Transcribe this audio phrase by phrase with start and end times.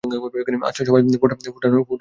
[0.63, 1.81] আচ্ছা সবাই, ফোরটাউনের খবর শোনো।